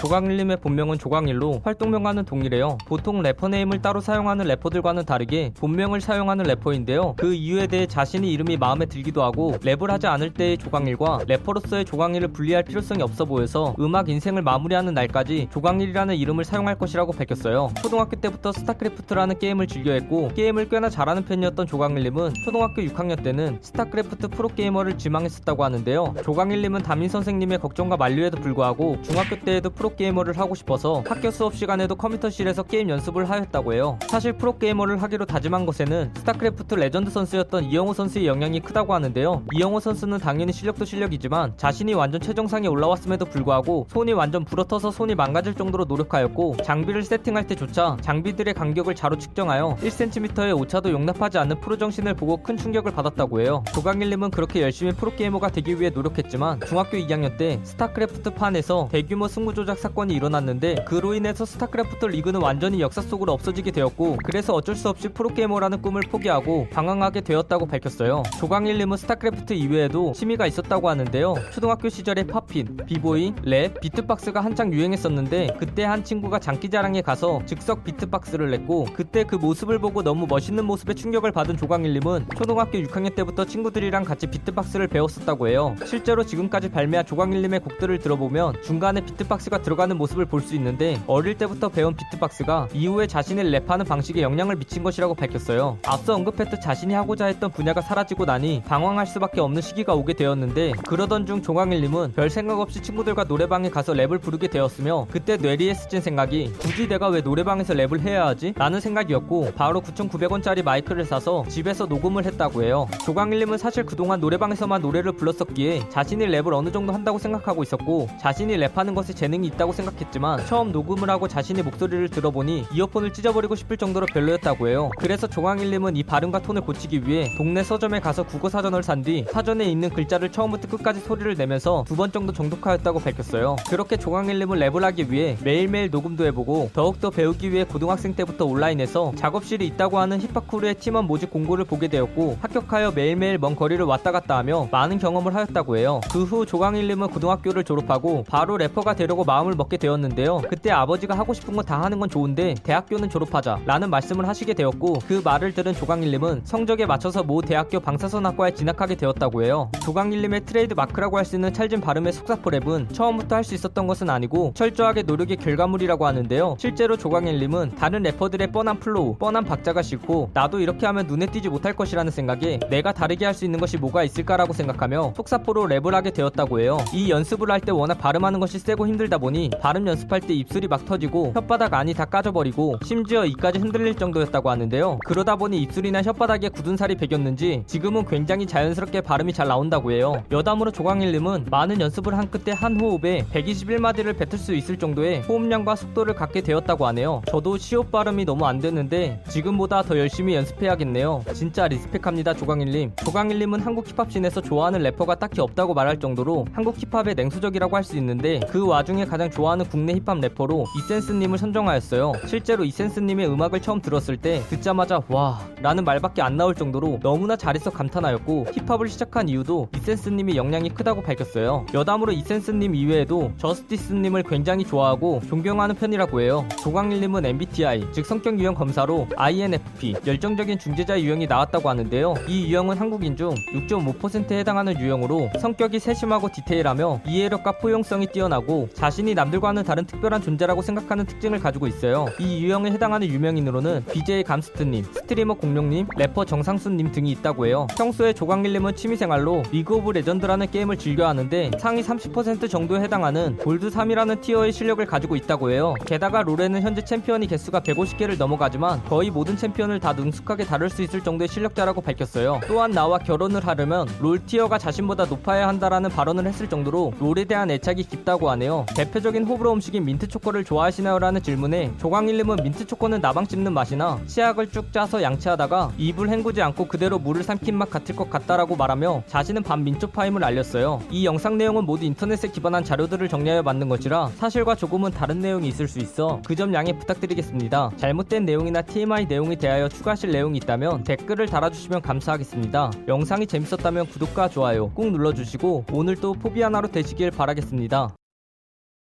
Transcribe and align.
조광일님의 0.00 0.58
본명은 0.58 0.98
조광일로 0.98 1.62
활동명과는 1.64 2.24
동일해요. 2.24 2.78
보통 2.86 3.20
래퍼 3.20 3.48
name을 3.48 3.82
따로 3.82 4.00
사용하는 4.00 4.46
래퍼들과는 4.46 5.04
다르게 5.04 5.52
본명을 5.58 6.00
사용하는 6.00 6.44
래퍼인데요. 6.44 7.14
그 7.16 7.34
이유에 7.34 7.66
대해 7.66 7.86
자신이 7.86 8.32
이름이 8.32 8.58
마음에 8.58 8.86
들기도 8.86 9.24
하고 9.24 9.56
랩을 9.60 9.88
하지 9.88 10.06
않을 10.06 10.34
때의 10.34 10.56
조광일과 10.58 11.24
래퍼로서의 11.26 11.84
조광일을 11.84 12.28
분리할 12.28 12.62
필요성이 12.62 13.02
없어 13.02 13.24
보여서 13.24 13.74
음악 13.80 14.08
인생을 14.08 14.42
마무리하는 14.42 14.94
날까지 14.94 15.48
조광일이라는 15.50 16.14
이름을 16.14 16.44
사용할 16.44 16.78
것이라고 16.78 17.12
밝혔어요. 17.12 17.70
초등학교 17.82 18.14
때부터 18.20 18.52
스타크래프트라는 18.52 19.40
게임을 19.40 19.66
즐겨했고 19.66 20.28
게임을 20.28 20.68
꽤나 20.68 20.90
잘하는 20.90 21.24
편이었던 21.24 21.66
조광일님은 21.66 22.34
초등학교 22.44 22.82
6학년 22.82 23.20
때는 23.24 23.58
스타크래프트 23.62 24.28
프로게이머를 24.28 24.96
지망했었다고 24.96 25.64
하는데요. 25.64 26.14
조광일님은 26.22 26.84
담임 26.84 27.08
선생님의 27.08 27.58
걱정과 27.58 27.96
만류에도 27.96 28.38
불구하고 28.40 29.02
중학교 29.02 29.36
때에도 29.40 29.70
프로 29.70 29.87
게이머를 29.96 30.38
하고 30.38 30.54
싶어서 30.54 31.02
학교 31.06 31.30
수업 31.30 31.54
시간에도 31.54 31.94
컴퓨터실에서 31.94 32.62
게임 32.64 32.88
연습을 32.88 33.28
하였다고 33.28 33.74
해요. 33.74 33.98
사실 34.08 34.32
프로게이머를 34.32 35.02
하기로 35.02 35.26
다짐한 35.26 35.66
것에는 35.66 36.12
스타크래프트 36.16 36.74
레전드 36.74 37.10
선수였던 37.10 37.64
이영호 37.64 37.94
선수의 37.94 38.26
영향이 38.26 38.60
크다고 38.60 38.94
하는데요. 38.94 39.42
이영호 39.54 39.80
선수는 39.80 40.18
당연히 40.18 40.52
실력도 40.52 40.84
실력이지만 40.84 41.54
자신이 41.56 41.94
완전 41.94 42.20
최정상에 42.20 42.68
올라왔음에도 42.68 43.24
불구하고 43.24 43.86
손이 43.90 44.12
완전 44.12 44.44
부르터서 44.44 44.90
손이 44.90 45.14
망가질 45.14 45.54
정도로 45.54 45.84
노력하였고 45.84 46.56
장비를 46.64 47.02
세팅할 47.02 47.46
때조차 47.46 47.96
장비들의 48.00 48.54
간격을 48.54 48.94
자로 48.94 49.18
측정하여 49.18 49.76
1cm의 49.80 50.58
오차도 50.58 50.90
용납하지 50.90 51.38
않는 51.38 51.60
프로 51.60 51.76
정신을 51.76 52.14
보고 52.14 52.42
큰 52.42 52.56
충격을 52.56 52.92
받았다고 52.92 53.40
해요. 53.40 53.62
조광일님은 53.74 54.30
그렇게 54.30 54.62
열심히 54.62 54.92
프로게이머가 54.92 55.48
되기 55.50 55.80
위해 55.80 55.90
노력했지만 55.90 56.60
중학교 56.66 56.96
2학년 56.96 57.36
때 57.36 57.60
스타크래프트 57.62 58.34
판에서 58.34 58.88
대규모 58.90 59.28
승부 59.28 59.54
조작 59.54 59.77
사건이 59.78 60.14
일어났는데 60.14 60.84
그로 60.86 61.14
인해서 61.14 61.44
스타크래프트 61.44 62.06
리그는 62.06 62.42
완전히 62.42 62.80
역사 62.80 63.00
속으로 63.00 63.32
없어지게 63.32 63.70
되었고 63.70 64.18
그래서 64.24 64.52
어쩔 64.52 64.74
수 64.74 64.88
없이 64.88 65.08
프로게이머라는 65.08 65.80
꿈을 65.80 66.02
포기하고 66.02 66.68
방황하게 66.70 67.22
되었다고 67.22 67.66
밝혔어요. 67.66 68.22
조광일님은 68.38 68.96
스타크래프트 68.96 69.52
이외에도 69.54 70.12
취미가 70.12 70.46
있었다고 70.46 70.88
하는데요. 70.88 71.34
초등학교 71.52 71.88
시절에 71.88 72.24
popping, 72.24 72.78
b-boying, 72.86 73.36
랩, 73.42 73.80
비트박스가 73.80 74.40
한창 74.40 74.72
유행했었는데 74.72 75.56
그때 75.58 75.84
한 75.84 76.04
친구가 76.04 76.38
장기자랑에 76.40 77.02
가서 77.02 77.40
즉석 77.46 77.84
비트박스를 77.84 78.50
했고 78.50 78.86
그때 78.94 79.24
그 79.24 79.36
모습을 79.36 79.78
보고 79.78 80.02
너무 80.02 80.26
멋있는 80.28 80.64
모습에 80.64 80.94
충격을 80.94 81.32
받은 81.32 81.56
조광일님은 81.56 82.26
초등학교 82.36 82.78
6학년 82.78 83.14
때부터 83.14 83.44
친구들이랑 83.44 84.04
같이 84.04 84.26
비트박스를 84.26 84.88
배웠었다고 84.88 85.48
해요. 85.48 85.76
실제로 85.84 86.24
지금까지 86.24 86.70
발매한 86.70 87.06
조광일님의 87.06 87.60
곡들을 87.60 87.98
들어보면 87.98 88.62
중간에 88.62 89.00
비트박스가 89.00 89.62
들어가는 89.68 89.98
모습을 89.98 90.24
볼 90.24 90.38
수 90.38 90.54
있는데 90.54 90.98
어릴 91.08 91.36
때부터 91.36 91.68
배운 91.68 91.94
비트박스가 91.94 92.68
이후에 92.72 93.06
자신의 93.08 93.46
랩하는 93.46 93.86
방식에 93.86 94.22
영향을 94.22 94.54
미친 94.56 94.82
것이라고 94.84 95.14
밝혔어요. 95.14 95.78
앞서 95.84 96.14
언급했듯 96.14 96.62
자신이 96.62 96.94
하고자 96.94 97.26
했던 97.26 97.50
분야가 97.50 97.80
사라지고 97.82 98.24
나니 98.24 98.62
방황할 98.66 99.06
수밖에 99.06 99.40
없는 99.40 99.60
시기가 99.60 99.94
오게 99.94 100.14
되었는데 100.14 100.72
그러던 100.86 101.26
중 101.26 101.42
조광일님은 101.42 102.12
별 102.12 102.30
생각 102.30 102.60
없이 102.60 102.80
친구들과 102.80 103.24
노래방에 103.24 103.68
가서 103.68 103.92
랩을 103.94 104.22
부르게 104.22 104.46
되었으며 104.46 105.06
그때 105.10 105.36
뇌리에 105.36 105.74
스친 105.74 106.00
생각이 106.00 106.52
굳이 106.60 106.88
내가 106.88 107.08
왜 107.08 107.20
노래방에서 107.20 107.74
랩을 107.74 108.00
해야 108.00 108.26
하지? 108.26 108.54
라는 108.56 108.80
생각이었고 108.80 109.52
바로 109.56 109.82
9,900원짜리 109.82 110.62
마이크를 110.62 111.04
사서 111.04 111.44
집에서 111.48 111.86
녹음을 111.86 112.24
했다고 112.24 112.62
해요. 112.62 112.86
조광일님은 113.04 113.58
사실 113.58 113.84
그동안 113.84 114.20
노래방에서만 114.20 114.80
노래를 114.80 115.12
불렀었기에 115.12 115.88
자신이 115.90 116.26
랩을 116.26 116.54
어느 116.54 116.70
정도 116.70 116.94
한다고 116.94 117.18
생각하고 117.18 117.64
있었고 117.64 118.08
자신이 118.20 118.56
랩하는 118.56 118.94
것에 118.94 119.12
재능이 119.12 119.48
있다고 119.58 119.72
생각했지만 119.72 120.46
처음 120.46 120.70
녹음을 120.72 121.10
하고 121.10 121.26
자신의 121.26 121.64
목소리를 121.64 122.08
들어보니 122.08 122.66
이어폰을 122.72 123.12
찢어버리고 123.12 123.56
싶을 123.56 123.76
정도로 123.76 124.06
별로였다고 124.06 124.68
해요. 124.68 124.90
그래서 124.98 125.26
조광일님은 125.26 125.96
이 125.96 126.02
발음과 126.04 126.40
톤을 126.42 126.62
고치기 126.62 127.06
위해 127.06 127.26
동네 127.36 127.62
서점에 127.64 128.00
가서 128.00 128.22
국어 128.22 128.48
사전을 128.48 128.82
산 128.82 128.98
뒤 128.98 129.24
사전에 129.30 129.64
있는 129.64 129.90
글자를 129.90 130.30
처음부터 130.32 130.66
끝까지 130.68 131.00
소리를 131.00 131.34
내면서 131.36 131.84
두 131.86 131.94
번 131.98 132.10
정도 132.12 132.32
정독하였다고 132.32 132.98
밝혔어요. 133.00 133.56
그렇게 133.68 133.96
조광일님은 133.96 134.58
랩을 134.58 134.80
하기 134.82 135.10
위해 135.12 135.36
매일매일 135.44 135.88
녹음도 135.90 136.24
해보고 136.26 136.70
더욱더 136.72 137.10
배우기 137.10 137.50
위해 137.52 137.64
고등학생 137.64 138.14
때부터 138.14 138.44
온라인에서 138.44 139.12
작업실이 139.16 139.66
있다고 139.66 139.98
하는 139.98 140.20
힙합 140.20 140.47
crew의 140.47 140.74
팀원 140.76 141.06
모집 141.06 141.30
공고를 141.30 141.64
보게 141.64 141.88
되었고 141.88 142.38
합격하여 142.40 142.92
매일매일 142.92 143.38
먼 143.38 143.54
거리를 143.56 143.84
왔다 143.84 144.10
갔다 144.12 144.36
하며 144.36 144.68
많은 144.70 144.98
경험을 144.98 145.34
하였다고 145.34 145.76
해요. 145.76 146.00
그 146.12 146.24
후 146.28 146.44
조광일님은 146.44 147.08
고등학교를 147.08 147.64
졸업하고 147.64 148.24
바로 148.28 148.56
래퍼가 148.58 148.94
되려고 148.94 149.24
마음을 149.24 149.47
먹게 149.56 149.76
되었는데요. 149.76 150.42
그때 150.48 150.70
아버지가 150.70 151.16
하고 151.16 151.32
싶은 151.34 151.54
건 151.54 151.68
다 151.68 151.82
하는 151.82 151.98
건 152.00 152.08
좋은데 152.08 152.54
대학교는 152.62 153.10
졸업하자 153.10 153.60
라는 153.66 153.90
말씀을 153.90 154.26
하시게 154.28 154.54
되었고 154.54 155.00
그 155.06 155.20
말을 155.22 155.52
들은 155.52 155.74
조광일님은 155.74 156.42
성적에 156.44 156.86
맞춰서 156.86 157.22
모 157.22 157.42
대학교 157.42 157.78
방사선학과에 157.80 158.54
진학하게 158.54 158.94
되었다고 158.94 159.42
해요. 159.42 159.70
조광일님의 159.82 160.46
트레이드 160.46 160.72
마크라고 160.74 161.18
할 161.18 161.24
수 161.26 161.34
있는 161.36 161.52
찰진 161.52 161.80
발음의 161.82 162.12
속사포 162.14 162.50
랩은 162.50 162.94
처음부터 162.94 163.34
할 163.36 163.44
수 163.44 163.54
있었던 163.54 163.86
것은 163.86 164.08
아니고 164.08 164.52
철저하게 164.54 165.02
노력의 165.02 165.36
결과물이라고 165.36 166.06
하는데요. 166.06 166.56
실제로 166.58 166.96
조광일님은 166.96 167.74
다른 167.76 168.02
래퍼들의 168.02 168.50
뻔한 168.52 168.78
flow, 168.78 169.16
뻔한 169.18 169.44
박자가 169.44 169.82
싫고 169.82 170.30
나도 170.32 170.60
이렇게 170.60 170.86
하면 170.86 171.06
눈에 171.06 171.26
띄지 171.26 171.48
못할 171.50 171.74
것이라는 171.74 172.10
생각에 172.10 172.60
내가 172.70 172.92
다르게 172.92 173.24
할 173.26 173.34
수 173.34 173.44
있는 173.44 173.60
것이 173.60 173.76
뭐가 173.76 174.04
있을까라고 174.04 174.52
생각하며 174.52 175.12
속사포로 175.16 175.64
랩을 175.68 175.90
하게 175.92 176.10
되었다고 176.12 176.60
해요. 176.60 176.78
이 176.94 177.10
연습을 177.10 177.50
할 177.50 177.60
때 177.60 177.72
워낙 177.72 177.94
발음하는 177.98 178.40
것이 178.40 178.58
세고 178.58 178.86
힘들다 178.86 179.18
보니 179.18 179.37
발음 179.60 179.86
연습할 179.86 180.20
때 180.20 180.34
입술이 180.34 180.68
막 180.68 180.84
터지고 180.84 181.32
혓바닥 181.34 181.72
안이 181.72 181.94
다 181.94 182.04
까져버리고 182.04 182.78
심지어 182.84 183.24
이까지 183.24 183.58
흔들릴 183.58 183.94
정도였다고 183.94 184.50
하는데요. 184.50 184.98
그러다 185.04 185.36
보니 185.36 185.60
입술이나 185.62 186.02
혓바닥에 186.02 186.52
굳은 186.52 186.76
살이 186.76 186.96
배겼는지 186.96 187.62
지금은 187.66 188.06
굉장히 188.06 188.46
자연스럽게 188.46 189.00
발음이 189.02 189.32
잘 189.32 189.48
나온다고 189.48 189.92
해요. 189.92 190.22
여담으로 190.30 190.70
조광일님은 190.70 191.46
많은 191.50 191.80
연습을 191.80 192.16
한 192.16 192.30
끝에 192.30 192.54
한 192.54 192.80
호흡에 192.80 193.26
121마디를 193.32 194.16
뱉을 194.16 194.38
수 194.38 194.54
있을 194.54 194.76
정도의 194.78 195.22
호흡량과 195.22 195.76
속도를 195.76 196.14
갖게 196.14 196.40
되었다고 196.40 196.86
하네요. 196.88 197.22
저도 197.28 197.58
시옷 197.58 197.90
발음이 197.90 198.24
너무 198.24 198.46
안 198.46 198.58
되는데 198.60 199.22
지금보다 199.28 199.82
더 199.82 199.98
열심히 199.98 200.34
연습해야겠네요. 200.34 201.24
진짜 201.34 201.66
respect합니다 201.68 202.34
조광일님. 202.34 202.92
조광일님은 202.96 203.60
한국 203.60 203.86
힙합씬에서 203.88 204.40
좋아하는 204.40 204.82
래퍼가 204.82 205.16
딱히 205.16 205.40
없다고 205.40 205.74
말할 205.74 205.98
정도로 205.98 206.46
한국 206.52 206.76
힙합의 206.78 207.14
냉소적이라고 207.14 207.76
할 207.76 207.88
수 207.88 207.96
있는데 207.96 208.38
그 208.50 208.66
와중에 208.66 209.06
가장 209.06 209.27
좋아하는 209.30 209.66
국내 209.68 209.94
힙합 209.94 210.18
래퍼로 210.20 210.64
이센스님을 210.76 211.38
선정하였어요. 211.38 212.12
실제로 212.26 212.64
이센스님의 212.64 213.28
음악을 213.28 213.60
처음 213.60 213.80
들었을 213.80 214.16
때 214.16 214.42
듣자마자 214.48 215.00
와 215.08 215.40
라는 215.62 215.84
말밖에 215.84 216.22
안 216.22 216.36
나올 216.36 216.54
정도로 216.54 217.00
너무나 217.02 217.36
잘해서 217.36 217.70
감탄하였고 217.70 218.46
힙합을 218.52 218.88
시작한 218.88 219.28
이유도 219.28 219.68
이센스님의 219.76 220.36
영향이 220.36 220.70
크다고 220.70 221.02
밝혔어요. 221.02 221.66
여담으로 221.74 222.12
이센스님 222.12 222.74
이외에도 222.74 223.32
저스디스님을 223.38 224.22
굉장히 224.24 224.64
좋아하고 224.64 225.20
존경하는 225.28 225.74
편이라고 225.74 226.20
해요. 226.20 226.46
조광일님은 226.62 227.26
MBTI 227.26 227.88
즉 227.92 228.06
성격 228.06 228.38
유형 228.38 228.54
검사로 228.54 229.08
INFP 229.16 229.96
열정적인 230.06 230.58
중재자 230.58 231.00
유형이 231.00 231.26
나왔다고 231.26 231.68
하는데요. 231.68 232.14
이 232.28 232.46
유형은 232.46 232.76
한국인 232.76 233.16
중 233.16 233.30
6.5%에 233.54 234.38
해당하는 234.38 234.78
유형으로 234.78 235.30
성격이 235.40 235.78
세심하고 235.78 236.28
디테일하며 236.32 237.02
이해력과 237.06 237.58
포용성이 237.58 238.06
뛰어나고 238.06 238.68
자신이 238.74 239.07
남들과는 239.14 239.64
다른 239.64 239.84
특별한 239.84 240.22
존재라고 240.22 240.62
생각하는 240.62 241.06
특징을 241.06 241.38
가지고 241.38 241.66
있어요. 241.66 242.06
이 242.18 242.44
유형에 242.44 242.70
해당하는 242.70 243.06
유명인으로는 243.08 243.84
BJ 243.92 244.24
감스트님, 244.24 244.84
스트리머 244.84 245.34
공룡님, 245.34 245.86
래퍼 245.96 246.24
정상수님 246.24 246.92
등이 246.92 247.10
있다고 247.12 247.46
해요. 247.46 247.66
평소에 247.76 248.12
조광일님은 248.12 248.76
취미생활로 248.76 249.42
리그 249.50 249.76
오브 249.76 249.92
레전드라는 249.92 250.50
게임을 250.50 250.78
즐겨하는데 250.78 251.52
상위 251.58 251.82
30% 251.82 252.48
정도에 252.48 252.80
해당하는 252.80 253.36
골드 253.38 253.70
3이라는 253.70 254.20
티어의 254.20 254.52
실력을 254.52 254.84
가지고 254.84 255.16
있다고 255.16 255.50
해요. 255.50 255.74
게다가 255.86 256.22
롤에는 256.22 256.62
현재 256.62 256.84
챔피언의 256.84 257.26
개수가 257.26 257.60
150개를 257.60 258.18
넘어가지만 258.18 258.84
거의 258.84 259.10
모든 259.10 259.36
챔피언을 259.36 259.80
다 259.80 259.92
능숙하게 259.92 260.44
다룰 260.44 260.70
수 260.70 260.82
있을 260.82 261.02
정도의 261.02 261.28
실력자라고 261.28 261.80
밝혔어요. 261.80 262.40
또한 262.46 262.70
나와 262.70 262.98
결혼을 262.98 263.46
하려면 263.46 263.88
롤 264.00 264.18
tier가 264.24 264.58
자신보다 264.58 265.06
높아야 265.06 265.48
한다라는 265.48 265.90
발언을 265.90 266.26
했을 266.26 266.48
정도로 266.48 266.92
롤에 266.98 267.24
대한 267.24 267.50
애착이 267.50 267.84
깊다고 267.84 268.30
하네요. 268.30 268.66
대표 268.74 268.97
적인 269.02 269.24
호불호 269.24 269.52
음식인 269.52 269.84
민트 269.84 270.08
초코를 270.08 270.44
좋아하시나요? 270.44 270.98
라는 270.98 271.22
질문에 271.22 271.72
조광일님은 271.78 272.36
민트 272.42 272.66
초코는 272.66 273.00
나방 273.00 273.26
씹는 273.26 273.52
맛이나 273.52 273.98
치약을 274.06 274.50
쭉 274.50 274.72
짜서 274.72 275.02
양치하다가 275.02 275.72
입을 275.78 276.08
헹구지 276.08 276.42
않고 276.42 276.66
그대로 276.66 276.98
물을 276.98 277.22
삼킨 277.22 277.56
맛 277.56 277.70
같을 277.70 277.94
것 277.94 278.08
같다라고 278.10 278.56
말하며 278.56 279.04
자신은 279.06 279.42
반민초파임을 279.42 280.24
알렸어요. 280.24 280.82
이 280.90 281.04
영상 281.06 281.36
내용은 281.38 281.64
모두 281.64 281.84
인터넷에 281.84 282.28
기반한 282.28 282.64
자료들을 282.64 283.08
정리하여 283.08 283.42
만든 283.42 283.68
것이라 283.68 284.08
사실과 284.16 284.54
조금은 284.54 284.90
다른 284.90 285.20
내용이 285.20 285.46
있을 285.48 285.68
수 285.68 285.78
있어 285.78 286.20
그 286.26 286.38
점 286.38 286.54
양해 286.54 286.72
부탁드리겠습니다. 286.72 287.72
잘못된 287.76 288.24
내용이나 288.24 288.62
TMI 288.62 289.06
내용에 289.06 289.34
대하여 289.34 289.68
추가하실 289.68 290.12
내용이 290.12 290.38
있다면 290.38 290.84
댓글을 290.84 291.26
달아주시면 291.26 291.82
감사하겠습니다. 291.82 292.70
영상이 292.86 293.26
재밌었다면 293.26 293.86
구독과 293.88 294.28
좋아요 294.28 294.70
꾹 294.70 294.92
눌러주시고 294.92 295.64
오늘도 295.72 296.12
포비 296.14 296.42
하나로 296.42 296.68
되시길 296.68 297.10
바라겠습니다. 297.10 297.97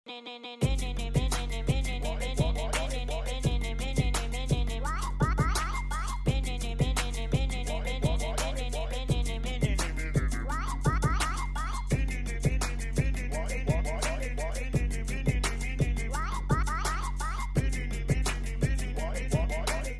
na 0.07 0.22
na 0.22 0.38
na 0.38 0.75
na 0.94 1.10
na 1.10 1.25